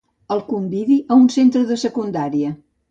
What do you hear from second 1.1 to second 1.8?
a un centre